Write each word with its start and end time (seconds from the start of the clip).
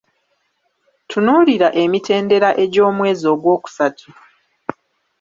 Tunuulira 1.09 1.67
emitendera 1.83 2.49
egy’omwezi 2.63 3.25
ogwokusatu. 3.33 4.09